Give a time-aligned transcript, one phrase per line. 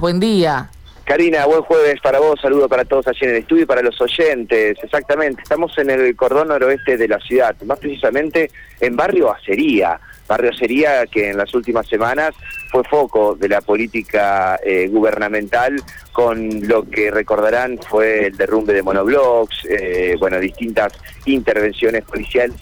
[0.00, 0.70] Buen día.
[1.04, 4.00] Karina, buen jueves para vos, saludo para todos allí en el estudio y para los
[4.00, 4.78] oyentes.
[4.80, 8.48] Exactamente, estamos en el cordón noroeste de la ciudad, más precisamente
[8.78, 9.98] en Barrio Acería.
[10.28, 12.32] Barrio Acería que en las últimas semanas
[12.70, 18.84] fue foco de la política eh, gubernamental con lo que recordarán fue el derrumbe de
[18.84, 20.92] monoblocks, eh, bueno, distintas
[21.24, 22.54] intervenciones policiales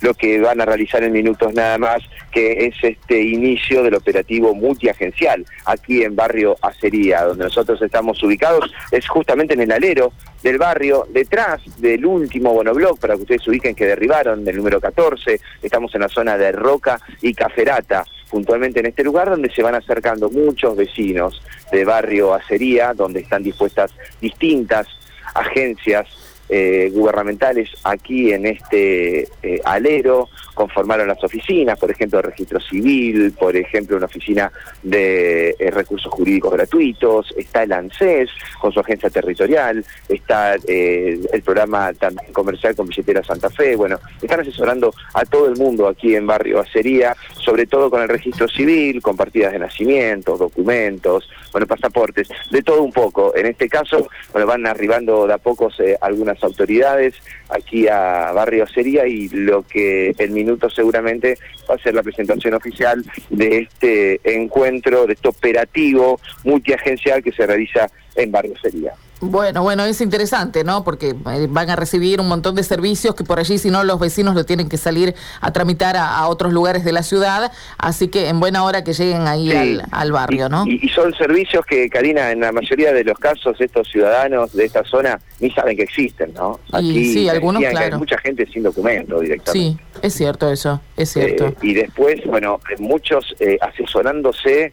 [0.00, 4.54] lo que van a realizar en minutos nada más, que es este inicio del operativo
[4.54, 10.12] multiagencial aquí en Barrio Acería, donde nosotros estamos ubicados, es justamente en el alero
[10.42, 14.80] del barrio, detrás del último monobloc, para que ustedes se ubiquen que derribaron, del número
[14.80, 19.62] 14, estamos en la zona de Roca y Caferata puntualmente en este lugar donde se
[19.62, 24.86] van acercando muchos vecinos de barrio Acería, donde están dispuestas distintas
[25.34, 26.08] agencias
[26.54, 33.32] eh, gubernamentales aquí en este eh, alero, conformaron las oficinas, por ejemplo, de registro civil,
[33.32, 34.52] por ejemplo, una oficina
[34.82, 38.28] de eh, recursos jurídicos gratuitos, está el ANSES
[38.60, 44.40] con su agencia territorial, está el programa también comercial con billetera Santa Fe, bueno, están
[44.40, 49.00] asesorando a todo el mundo aquí en Barrio Acería, sobre todo con el registro civil,
[49.00, 53.34] con partidas de nacimiento, documentos, bueno, pasaportes, de todo un poco.
[53.34, 57.14] En este caso, bueno, van arribando de a pocos algunas autoridades
[57.48, 62.54] aquí a Barrio Sería y lo que el minuto seguramente va a ser la presentación
[62.54, 68.94] oficial de este encuentro, de este operativo multiagencial que se realiza en Barrio Sería.
[69.22, 70.82] Bueno, bueno, es interesante, ¿no?
[70.82, 74.00] Porque eh, van a recibir un montón de servicios que por allí, si no, los
[74.00, 77.52] vecinos lo tienen que salir a tramitar a, otros lugares de la ciudad.
[77.78, 80.64] Así que en buena hora que lleguen ahí al, barrio, ¿no?
[80.66, 84.82] Y, son servicios que, Karina, en la mayoría de los casos, estos ciudadanos de esta
[84.82, 86.58] zona ni saben que existen, ¿no?
[86.72, 87.94] Aquí sí, algunos, claro.
[87.94, 89.52] hay mucha gente sin documento directamente.
[89.52, 91.46] Sí, es cierto eso, es cierto.
[91.46, 94.72] Eh, y después, bueno, muchos eh, asesorándose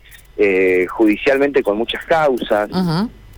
[0.88, 2.70] judicialmente con muchas causas.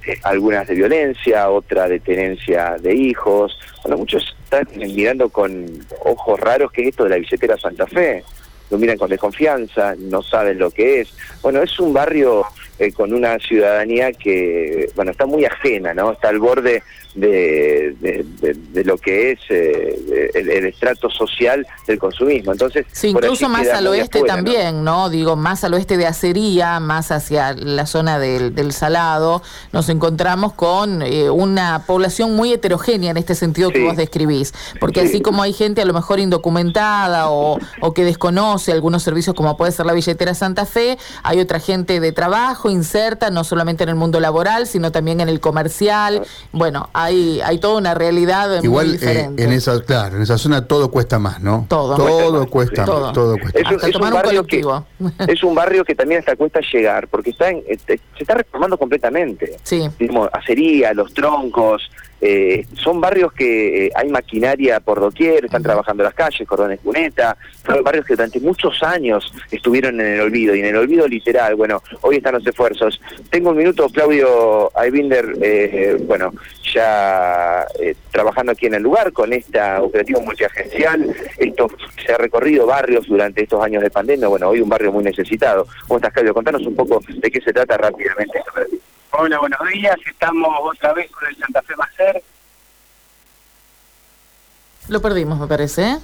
[0.06, 3.58] Eh, algunas de violencia, otra de tenencia de hijos.
[3.84, 8.24] Bueno, muchos están mirando con ojos raros que es esto de la billetera Santa Fe.
[8.70, 11.14] Lo miran con desconfianza, no saben lo que es.
[11.42, 12.46] Bueno, es un barrio
[12.82, 16.14] eh, con una ciudadanía que, bueno, está muy ajena, ¿no?
[16.14, 16.82] Está al borde
[17.14, 22.54] de, de, lo que es eh, el, estrato social del consumismo.
[22.54, 25.12] Entonces, sí, incluso más al oeste también, ¿no?
[25.12, 30.54] Digo, más al oeste de Acería, más hacia la zona del, del Salado, nos encontramos
[30.54, 34.54] con eh, una población muy heterogénea en este sentido que vos describís.
[34.80, 39.36] Porque así como hay gente a lo mejor indocumentada o, o que desconoce algunos servicios
[39.36, 43.84] como puede ser la billetera Santa Fe, hay otra gente de trabajo inserta, no solamente
[43.84, 46.24] en el mundo laboral, sino también en el comercial.
[46.52, 49.44] Bueno, hay, hay toda una realidad Igual, muy eh, diferente.
[49.44, 51.66] en esa, claro, en esa zona todo cuesta más, ¿no?
[51.70, 51.96] Todo.
[51.96, 53.38] Todo cuesta, más, todo.
[53.38, 54.64] cuesta es, un, barrio que,
[55.28, 58.78] es un barrio que también hasta cuesta llegar, porque está en, este, se está reformando
[58.78, 59.58] completamente.
[59.64, 59.90] Sí.
[60.00, 61.90] Digamos, acería, los troncos,
[62.22, 67.36] eh, son barrios que eh, hay maquinaria por doquier, están trabajando las calles, cordones cuneta,
[67.66, 71.56] son barrios que durante muchos años estuvieron en el olvido, y en el olvido literal,
[71.56, 73.02] bueno, hoy están los esfuerzos.
[73.32, 76.32] Tengo un minuto, Claudio Aybinder, eh, bueno,
[76.74, 77.66] ya
[78.12, 81.70] trabajando aquí en el lugar con esta operativa multiagencial, esto
[82.06, 85.68] se ha recorrido barrios durante estos años de pandemia, bueno, hoy un barrio muy necesitado.
[85.88, 86.36] ¿Cómo estás, Claudio?
[86.36, 88.52] Contanos un poco de qué se trata rápidamente esta
[89.14, 89.98] Hola, buenos días.
[90.06, 92.24] Estamos otra vez con el Santa Fe Macer.
[94.88, 95.84] Lo perdimos, me parece.
[95.84, 95.98] ¿eh?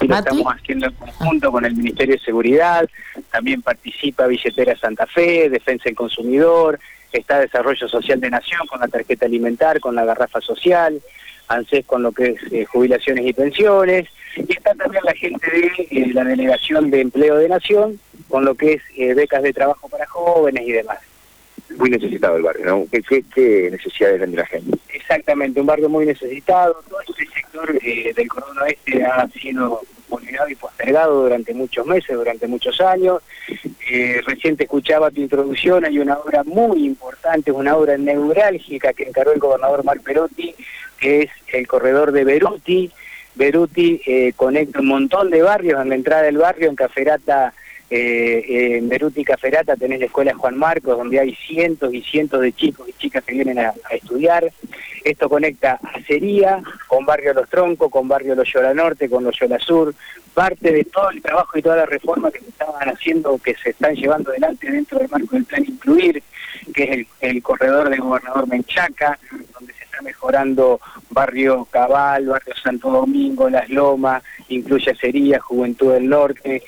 [0.00, 2.88] lo estamos haciendo en conjunto con el Ministerio de Seguridad.
[3.30, 6.80] También participa Billetera Santa Fe, Defensa del Consumidor.
[7.12, 11.00] Está Desarrollo Social de Nación con la tarjeta alimentar, con la garrafa social.
[11.46, 14.08] ANSES con lo que es eh, jubilaciones y pensiones.
[14.36, 18.56] Y está también la gente de eh, la Delegación de Empleo de Nación con lo
[18.56, 20.98] que es becas de trabajo para jóvenes y demás
[21.76, 22.86] muy necesitado el barrio, ¿no?
[22.90, 24.78] ¿Qué, qué, necesidades tiene la gente?
[24.92, 26.82] Exactamente, un barrio muy necesitado.
[26.88, 32.16] Todo este sector eh, del cordón oeste ha sido vulnerado y postergado durante muchos meses,
[32.16, 33.22] durante muchos años.
[33.90, 39.32] Eh, reciente escuchaba tu introducción, hay una obra muy importante, una obra neurálgica que encargó
[39.32, 40.54] el gobernador Mar Perotti,
[40.98, 42.90] que es el corredor de Beruti.
[43.34, 47.52] Beruti eh, conecta un montón de barrios, en la entrada del barrio, en Caferata
[47.96, 52.52] eh, en Beruti Caferata tenés la escuela Juan Marcos, donde hay cientos y cientos de
[52.52, 54.50] chicos y chicas que vienen a, estudiar.
[55.04, 59.60] Esto conecta Acería con Barrio Los Troncos, con Barrio Los Yola Norte, con Los Yola
[59.60, 59.94] Sur.
[60.34, 63.70] Parte de todo el trabajo y toda la reforma que se estaban haciendo, que se
[63.70, 66.20] están llevando adelante dentro del marco del plan Incluir,
[66.74, 69.20] que es el, corredor del gobernador Menchaca,
[69.52, 70.80] donde se está mejorando
[71.10, 76.64] Barrio Cabal, Barrio Santo Domingo, Las Lomas, incluye Acería, Juventud del Norte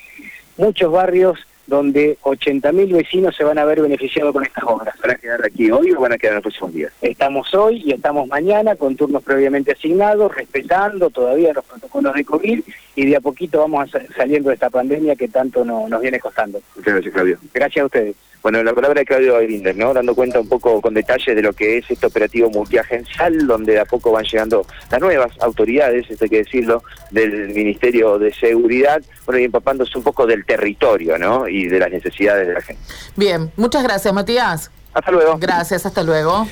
[0.57, 4.95] muchos barrios donde 80.000 vecinos se van a ver beneficiados con estas obras.
[5.01, 6.93] ¿Van a quedar aquí hoy o van a quedar en los próximos días?
[7.01, 12.61] Estamos hoy y estamos mañana con turnos previamente asignados, respetando todavía los protocolos de COVID
[12.97, 16.59] y de a poquito vamos saliendo de esta pandemia que tanto nos viene costando.
[16.75, 17.37] Muchas gracias, Claudio.
[17.53, 18.15] Gracias a ustedes.
[18.41, 19.93] Bueno, la palabra de Claudio Ayrinder, ¿no?
[19.93, 23.81] Dando cuenta un poco con detalle de lo que es este operativo multiagencial, donde de
[23.81, 29.03] a poco van llegando las nuevas autoridades, esto hay que decirlo, del Ministerio de Seguridad,
[29.25, 31.47] bueno, y empapándose un poco del territorio, ¿no?
[31.47, 32.81] Y de las necesidades de la gente.
[33.15, 34.71] Bien, muchas gracias, Matías.
[34.91, 35.37] Hasta luego.
[35.37, 36.47] Gracias, hasta luego.